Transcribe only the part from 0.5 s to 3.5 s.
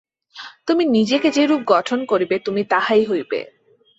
তুমি নিজেকে যেরূপ গঠন করিবে, তুমি তাহাই হইবে।